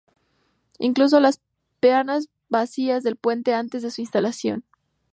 [0.79, 1.41] Incluso las
[1.79, 4.63] peanas vacías del puente antes de su instalación.